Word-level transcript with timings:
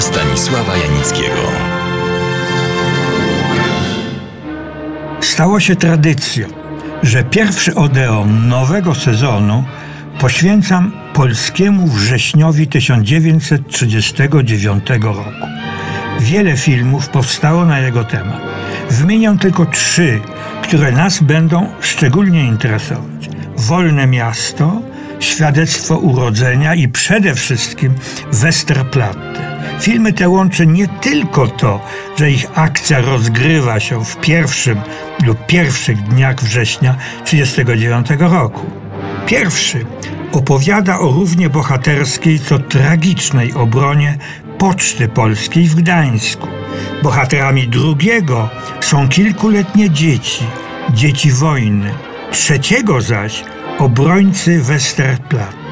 Stanisława 0.00 0.76
Janickiego. 0.76 1.42
Stało 5.20 5.60
się 5.60 5.76
tradycją, 5.76 6.48
że 7.02 7.24
pierwszy 7.24 7.74
Odeon 7.74 8.48
nowego 8.48 8.94
sezonu 8.94 9.64
poświęcam 10.20 10.92
polskiemu 11.14 11.86
wrześniowi 11.86 12.66
1939 12.66 14.84
roku. 15.02 15.46
Wiele 16.20 16.56
filmów 16.56 17.08
powstało 17.08 17.64
na 17.64 17.78
jego 17.78 18.04
temat. 18.04 18.42
Wymieniam 18.90 19.38
tylko 19.38 19.66
trzy, 19.66 20.20
które 20.62 20.92
nas 20.92 21.22
będą 21.22 21.66
szczególnie 21.80 22.44
interesować. 22.44 23.28
Wolne 23.56 24.06
miasto, 24.06 24.82
świadectwo 25.24 25.98
urodzenia 25.98 26.74
i 26.74 26.88
przede 26.88 27.34
wszystkim 27.34 27.94
Westerplatte. 28.32 29.54
Filmy 29.80 30.12
te 30.12 30.28
łączy 30.28 30.66
nie 30.66 30.88
tylko 30.88 31.46
to, 31.48 31.80
że 32.18 32.30
ich 32.30 32.46
akcja 32.54 33.00
rozgrywa 33.00 33.80
się 33.80 34.04
w 34.04 34.16
pierwszym 34.16 34.80
lub 35.26 35.46
pierwszych 35.46 36.02
dniach 36.02 36.42
września 36.42 36.96
1939 37.24 38.30
roku. 38.32 38.70
Pierwszy 39.26 39.84
opowiada 40.32 40.98
o 40.98 41.12
równie 41.12 41.50
bohaterskiej, 41.50 42.38
co 42.38 42.58
tragicznej 42.58 43.52
obronie 43.52 44.18
Poczty 44.58 45.08
Polskiej 45.08 45.68
w 45.68 45.74
Gdańsku. 45.74 46.48
Bohaterami 47.02 47.68
drugiego 47.68 48.48
są 48.80 49.08
kilkuletnie 49.08 49.90
dzieci, 49.90 50.44
dzieci 50.90 51.30
wojny. 51.30 51.90
Trzeciego 52.30 53.00
zaś 53.00 53.44
obrońcy 53.78 54.62
Westerplatte. 54.62 55.64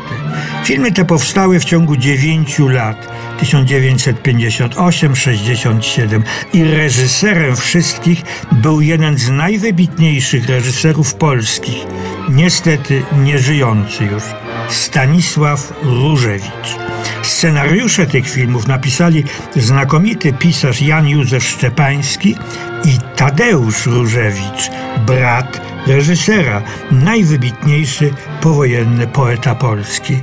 Filmy 0.64 0.92
te 0.92 1.04
powstały 1.04 1.60
w 1.60 1.64
ciągu 1.64 1.96
dziewięciu 1.96 2.68
lat. 2.68 3.08
1958-67 3.42 6.22
i 6.52 6.64
reżyserem 6.64 7.56
wszystkich 7.56 8.22
był 8.52 8.80
jeden 8.80 9.18
z 9.18 9.30
najwybitniejszych 9.30 10.48
reżyserów 10.48 11.14
polskich, 11.14 11.86
niestety 12.28 13.02
nieżyjący 13.16 14.04
już, 14.04 14.22
Stanisław 14.68 15.72
Różewicz. 15.82 16.76
Scenariusze 17.22 18.06
tych 18.06 18.30
filmów 18.30 18.66
napisali 18.66 19.24
znakomity 19.56 20.32
pisarz 20.32 20.82
Jan 20.82 21.08
Józef 21.08 21.44
Szczepański 21.44 22.36
i 22.84 23.16
Tadeusz 23.16 23.86
Różewicz, 23.86 24.70
brat 25.06 25.60
reżysera, 25.86 26.62
najwybitniejszy 26.90 28.14
powojenny 28.40 29.06
poeta 29.06 29.54
polski. 29.54 30.20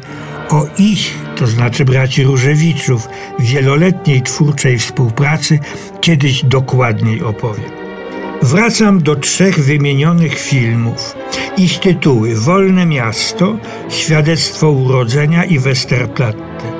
O 0.49 0.65
ich, 0.77 1.17
to 1.35 1.47
znaczy 1.47 1.85
braci 1.85 2.23
Różewiczów, 2.23 3.09
wieloletniej 3.39 4.21
twórczej 4.21 4.79
współpracy 4.79 5.59
kiedyś 6.01 6.45
dokładniej 6.45 7.23
opowiem. 7.23 7.71
Wracam 8.41 9.03
do 9.03 9.15
trzech 9.15 9.59
wymienionych 9.59 10.39
filmów. 10.39 11.15
Ich 11.59 11.79
tytuły 11.79 12.35
Wolne 12.35 12.85
Miasto, 12.85 13.57
Świadectwo 13.89 14.69
Urodzenia 14.69 15.45
i 15.45 15.59
Westerplatte. 15.59 16.71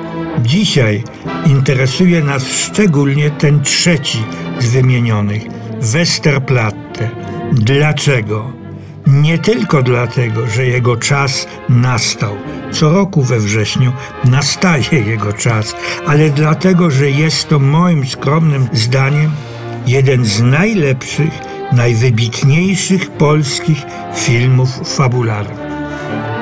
Dzisiaj 0.42 1.04
interesuje 1.46 2.24
nas 2.24 2.46
szczególnie 2.48 3.30
ten 3.30 3.62
trzeci 3.62 4.18
z 4.58 4.66
wymienionych, 4.66 5.42
Westerplatte. 5.80 7.10
Dlaczego? 7.52 8.52
Nie 9.06 9.38
tylko 9.38 9.82
dlatego, 9.82 10.46
że 10.46 10.66
jego 10.66 10.96
czas 10.96 11.46
nastał. 11.68 12.36
Co 12.72 12.92
roku 12.92 13.22
we 13.22 13.38
wrześniu 13.38 13.92
nastaje 14.24 15.00
jego 15.06 15.32
czas, 15.32 15.74
ale 16.06 16.30
dlatego, 16.30 16.90
że 16.90 17.10
jest 17.10 17.48
to 17.48 17.58
moim 17.58 18.06
skromnym 18.06 18.68
zdaniem 18.72 19.30
jeden 19.86 20.24
z 20.24 20.42
najlepszych, 20.42 21.50
najwybitniejszych 21.72 23.10
polskich 23.10 23.82
filmów 24.14 24.96
fabularnych. 24.96 25.70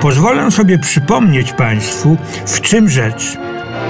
Pozwolę 0.01 0.51
sobie 0.51 0.79
przypomnieć 0.79 1.53
Państwu, 1.53 2.17
w 2.47 2.61
czym 2.61 2.89
rzecz. 2.89 3.37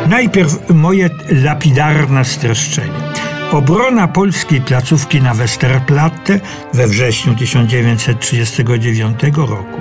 Najpierw 0.09 0.71
moje 0.71 1.11
lapidarne 1.31 2.25
streszczenie. 2.25 3.09
Obrona 3.53 4.09
polskiej 4.09 4.61
placówki 4.61 5.23
na 5.23 5.35
Westerplatte 5.35 6.41
we 6.75 6.87
wrześniu 6.87 7.35
1939 7.35 9.21
roku. 9.37 9.81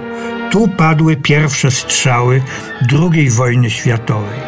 Tu 0.52 0.68
padły 0.68 1.16
pierwsze 1.16 1.72
strzały 1.72 2.42
II 3.14 3.30
wojny 3.30 3.70
światowej. 3.70 4.40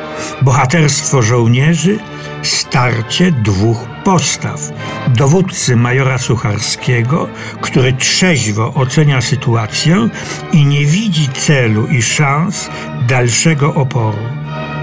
Bohaterstwo 0.41 1.21
żołnierzy, 1.21 1.99
starcie 2.41 3.31
dwóch 3.31 3.87
postaw. 4.03 4.71
Dowódcy 5.07 5.75
majora 5.75 6.17
Sucharskiego, 6.17 7.27
który 7.61 7.93
trzeźwo 7.93 8.73
ocenia 8.73 9.21
sytuację 9.21 10.09
i 10.53 10.65
nie 10.65 10.85
widzi 10.85 11.27
celu 11.29 11.87
i 11.87 12.01
szans 12.01 12.69
dalszego 13.07 13.73
oporu, 13.73 14.23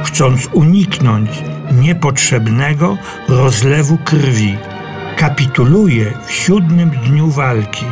chcąc 0.04 0.48
uniknąć 0.52 1.30
niepotrzebnego 1.72 2.98
rozlewu 3.28 3.98
krwi. 4.04 4.56
Kapituluje 5.16 6.12
w 6.26 6.32
siódmym 6.32 6.90
dniu 6.90 7.30
walki 7.30 7.84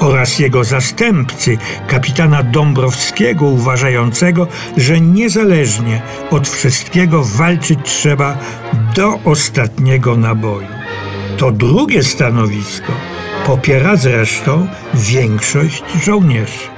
oraz 0.00 0.38
jego 0.38 0.64
zastępcy, 0.64 1.58
kapitana 1.88 2.42
Dąbrowskiego, 2.42 3.46
uważającego, 3.46 4.46
że 4.76 5.00
niezależnie 5.00 6.02
od 6.30 6.48
wszystkiego 6.48 7.24
walczyć 7.24 7.78
trzeba 7.84 8.38
do 8.94 9.18
ostatniego 9.24 10.16
naboju. 10.16 10.68
To 11.36 11.50
drugie 11.52 12.02
stanowisko 12.02 12.92
popiera 13.46 13.96
zresztą 13.96 14.66
większość 14.94 15.84
żołnierzy. 16.04 16.75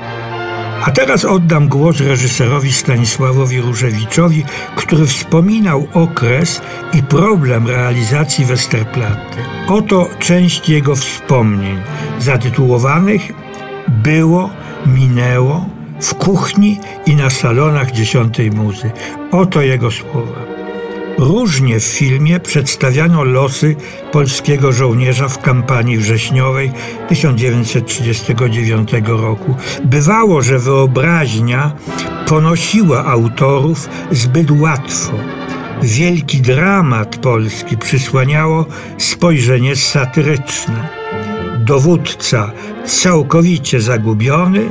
A 0.84 0.91
teraz 0.91 1.25
oddam 1.25 1.69
głos 1.69 2.00
reżyserowi 2.00 2.72
Stanisławowi 2.72 3.61
Różewiczowi, 3.61 4.44
który 4.77 5.06
wspominał 5.06 5.87
okres 5.94 6.61
i 6.94 7.03
problem 7.03 7.66
realizacji 7.66 8.44
Westerplatte. 8.44 9.37
Oto 9.69 10.09
część 10.19 10.69
jego 10.69 10.97
wspomnień, 10.97 11.81
zatytułowanych 12.19 13.22
Było, 13.88 14.50
minęło, 14.87 15.67
w 16.00 16.15
kuchni 16.15 16.81
i 17.06 17.17
na 17.17 17.31
salonach 17.31 17.91
dziesiątej 17.91 18.50
muzy. 18.50 18.91
Oto 19.33 19.62
jego 19.62 19.91
słowa. 19.91 20.57
Różnie 21.19 21.81
w 21.81 21.84
filmie 21.84 22.41
przedstawiano 22.41 23.25
losy 23.25 23.77
polskiego 24.12 24.73
żołnierza 24.73 25.29
w 25.29 25.43
kampanii 25.43 25.99
wrześniowej 25.99 26.73
1939 27.09 28.91
roku. 29.06 29.56
Bywało, 29.84 30.43
że 30.43 30.59
wyobraźnia 30.59 31.73
ponosiła 32.29 33.05
autorów 33.05 33.89
zbyt 34.11 34.51
łatwo. 34.51 35.12
Wielki 35.83 36.41
dramat 36.41 37.17
polski 37.17 37.77
przysłaniało 37.77 38.67
spojrzenie 38.99 39.77
satyryczne. 39.77 40.89
Dowódca 41.59 42.50
całkowicie 42.85 43.81
zagubiony, 43.81 44.71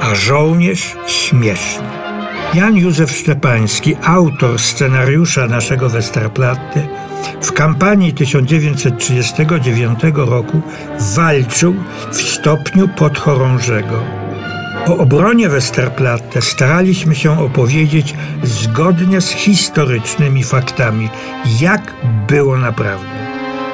a 0.00 0.14
żołnierz 0.14 0.96
śmieszny. 1.06 1.95
Jan 2.54 2.76
Józef 2.76 3.10
Szczepański, 3.10 3.96
autor 4.02 4.58
scenariusza 4.58 5.46
naszego 5.46 5.88
Westerplatte, 5.88 6.88
w 7.42 7.52
kampanii 7.52 8.12
1939 8.12 10.00
roku 10.14 10.62
walczył 11.16 11.74
w 12.12 12.22
stopniu 12.22 12.88
podchorążego. 12.88 14.02
O 14.86 14.96
obronie 14.96 15.48
Westerplatte 15.48 16.42
staraliśmy 16.42 17.14
się 17.14 17.40
opowiedzieć 17.40 18.14
zgodnie 18.42 19.20
z 19.20 19.30
historycznymi 19.30 20.44
faktami, 20.44 21.08
jak 21.60 21.94
było 22.28 22.56
naprawdę. 22.56 23.16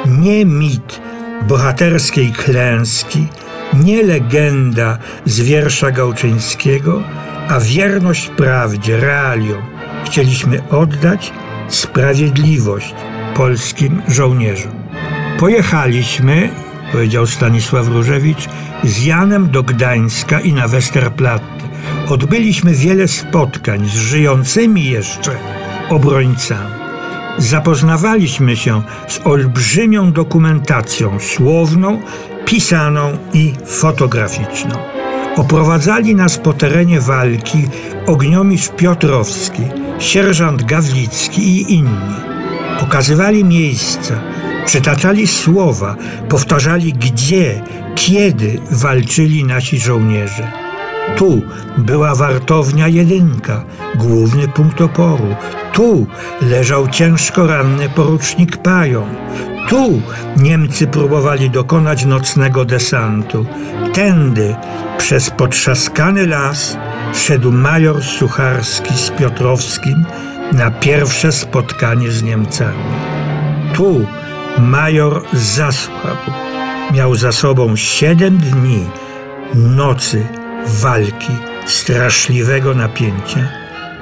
Nie 0.06 0.44
mit 0.44 1.00
bohaterskiej 1.49 2.32
klęski, 2.32 3.26
nie 3.75 4.02
legenda 4.02 4.99
z 5.25 5.41
wiersza 5.41 5.91
Gałczyńskiego, 5.91 7.02
a 7.49 7.61
wierność 7.61 8.29
prawdzie, 8.29 8.97
realiom 8.97 9.62
chcieliśmy 10.05 10.69
oddać 10.71 11.33
sprawiedliwość 11.69 12.94
polskim 13.35 14.03
żołnierzom. 14.09 14.73
Pojechaliśmy, 15.39 16.50
powiedział 16.93 17.27
Stanisław 17.27 17.89
Różewicz, 17.89 18.49
z 18.85 19.05
Janem 19.05 19.50
do 19.50 19.62
Gdańska 19.62 20.41
i 20.41 20.53
na 20.53 20.69
Westerplatte. 20.69 21.62
Odbyliśmy 22.09 22.75
wiele 22.75 23.09
spotkań 23.09 23.89
z 23.89 23.94
żyjącymi 23.94 24.85
jeszcze 24.85 25.37
obrońcami. 25.91 26.75
Zapoznawaliśmy 27.39 28.56
się 28.56 28.83
z 29.09 29.21
olbrzymią 29.25 30.12
dokumentacją 30.12 31.21
słowną, 31.21 32.00
pisaną 32.44 33.19
i 33.33 33.53
fotograficzną. 33.67 35.01
Oprowadzali 35.37 36.14
nas 36.14 36.38
po 36.38 36.52
terenie 36.52 37.00
walki 37.00 37.69
ogniomistrz 38.06 38.76
Piotrowski, 38.76 39.62
sierżant 39.99 40.62
Gawlicki 40.62 41.43
i 41.43 41.75
inni. 41.75 42.14
Pokazywali 42.81 43.44
miejsca, 43.44 44.14
przytaczali 44.67 45.26
słowa, 45.26 45.96
powtarzali 46.29 46.93
gdzie, 46.93 47.62
kiedy 47.94 48.61
walczyli 48.70 49.44
nasi 49.44 49.79
żołnierze. 49.79 50.52
Tu 51.17 51.43
była 51.79 52.14
wartownia 52.14 52.88
jedynka, 52.88 53.64
główny 53.94 54.49
punkt 54.49 54.81
oporu. 54.81 55.34
Tu 55.73 56.06
leżał 56.43 56.88
ciężko 56.88 57.46
ranny 57.46 57.88
porucznik 57.88 58.56
Pajon. 58.56 59.08
Tu 59.69 60.03
Niemcy 60.37 60.87
próbowali 60.87 61.50
dokonać 61.50 62.05
nocnego 62.05 62.64
desantu. 62.64 63.47
Tędy, 63.93 64.55
przez 64.99 65.31
potrzaskany 65.31 66.26
las, 66.26 66.76
szedł 67.14 67.53
major 67.53 68.03
Sucharski 68.05 68.94
z 68.94 69.11
Piotrowskim 69.11 70.05
na 70.53 70.70
pierwsze 70.70 71.32
spotkanie 71.32 72.11
z 72.11 72.23
Niemcami. 72.23 72.85
Tu 73.75 74.06
major 74.59 75.23
zasłabł. 75.32 76.31
Miał 76.94 77.15
za 77.15 77.32
sobą 77.32 77.76
siedem 77.76 78.38
dni, 78.38 78.85
nocy, 79.55 80.26
walki, 80.67 81.32
straszliwego 81.67 82.75
napięcia. 82.75 83.49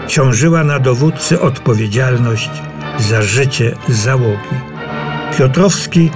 Ciążyła 0.06 0.64
na 0.64 0.78
dowódcy 0.78 1.40
odpowiedzialność 1.40 2.50
za 2.98 3.22
życie 3.22 3.76
załogi. 3.88 4.69
Piotrowski 5.38 6.10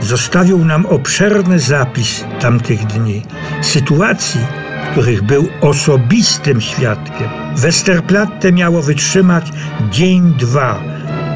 zostawił 0.00 0.64
nam 0.64 0.86
obszerny 0.86 1.58
zapis 1.58 2.24
tamtych 2.40 2.86
dni, 2.86 3.22
sytuacji, 3.62 4.40
których 4.90 5.22
był 5.22 5.48
osobistym 5.60 6.60
świadkiem. 6.60 7.28
Westerplatte 7.56 8.52
miało 8.52 8.82
wytrzymać 8.82 9.52
dzień, 9.90 10.34
dwa 10.38 10.80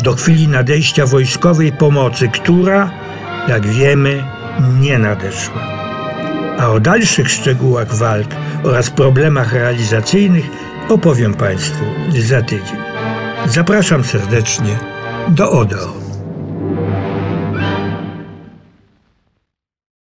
do 0.03 0.15
chwili 0.15 0.49
nadejścia 0.49 1.07
wojskowej 1.07 1.73
pomocy, 1.73 2.29
która, 2.29 2.91
jak 3.49 3.67
wiemy, 3.67 4.25
nie 4.81 4.99
nadeszła. 4.99 5.63
A 6.59 6.69
o 6.69 6.81
dalszych 6.81 7.31
szczegółach 7.31 7.95
walk 7.95 8.29
oraz 8.63 8.91
problemach 8.91 9.53
realizacyjnych 9.53 10.45
opowiem 10.89 11.35
Państwu 11.35 11.85
za 12.29 12.43
tydzień. 12.43 12.79
Zapraszam 13.47 14.05
serdecznie 14.05 14.79
do 15.29 15.51
Odo. 15.51 16.04